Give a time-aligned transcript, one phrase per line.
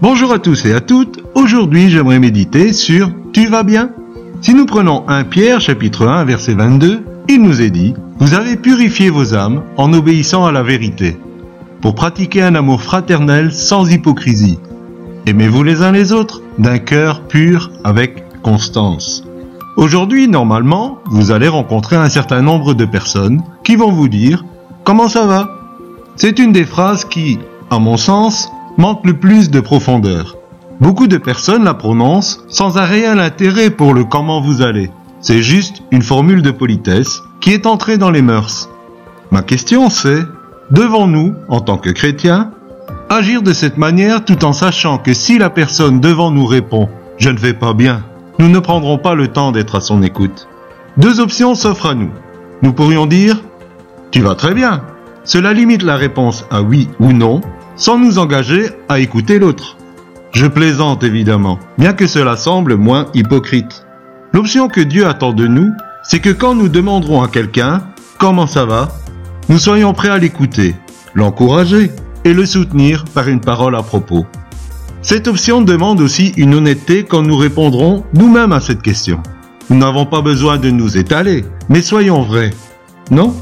[0.00, 3.90] Bonjour à tous et à toutes, aujourd'hui j'aimerais méditer sur Tu vas bien?
[4.40, 8.56] Si nous prenons 1 Pierre chapitre 1 verset 22, il nous est dit Vous avez
[8.56, 11.16] purifié vos âmes en obéissant à la vérité,
[11.80, 14.58] pour pratiquer un amour fraternel sans hypocrisie.
[15.26, 19.24] Aimez-vous les uns les autres d'un cœur pur avec constance.
[19.76, 24.44] Aujourd'hui, normalement, vous allez rencontrer un certain nombre de personnes qui vont vous dire
[24.84, 25.61] Comment ça va?
[26.16, 27.38] C'est une des phrases qui,
[27.70, 30.36] à mon sens, manque le plus de profondeur.
[30.80, 34.90] Beaucoup de personnes la prononcent sans un réel intérêt pour le comment vous allez.
[35.20, 38.68] C'est juste une formule de politesse qui est entrée dans les mœurs.
[39.30, 40.22] Ma question c'est,
[40.70, 42.50] devons-nous, en tant que chrétiens,
[43.08, 46.84] agir de cette manière tout en sachant que si la personne devant nous répond⁇
[47.18, 47.96] Je ne vais pas bien⁇
[48.38, 50.48] nous ne prendrons pas le temps d'être à son écoute.
[50.96, 52.10] Deux options s'offrent à nous.
[52.62, 53.36] Nous pourrions dire⁇
[54.10, 54.76] Tu vas très bien⁇
[55.24, 57.40] Cela limite la réponse à oui ou non,
[57.76, 59.76] sans nous engager à écouter l'autre.
[60.32, 63.86] Je plaisante évidemment, bien que cela semble moins hypocrite.
[64.32, 65.70] L'option que Dieu attend de nous,
[66.02, 67.82] c'est que quand nous demanderons à quelqu'un
[68.18, 68.88] comment ça va,
[69.48, 70.74] nous soyons prêts à l'écouter,
[71.14, 71.90] l'encourager
[72.24, 74.26] et le soutenir par une parole à propos.
[75.02, 79.20] Cette option demande aussi une honnêteté quand nous répondrons nous-mêmes à cette question.
[79.68, 82.50] Nous n'avons pas besoin de nous étaler, mais soyons vrais.
[83.10, 83.34] Non?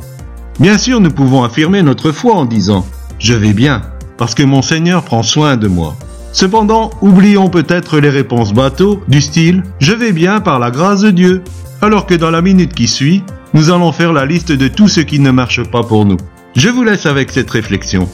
[0.60, 2.80] Bien sûr, nous pouvons affirmer notre foi en disant⁇
[3.18, 3.80] Je vais bien,
[4.18, 5.96] parce que mon Seigneur prend soin de moi⁇
[6.32, 11.10] Cependant, oublions peut-être les réponses bateaux du style⁇ Je vais bien par la grâce de
[11.10, 11.42] Dieu⁇
[11.80, 15.00] alors que dans la minute qui suit, nous allons faire la liste de tout ce
[15.00, 16.18] qui ne marche pas pour nous.
[16.54, 18.06] Je vous laisse avec cette réflexion.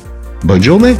[0.44, 0.94] Bonne journée